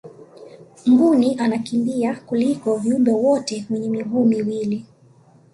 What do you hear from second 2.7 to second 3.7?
viumbe wote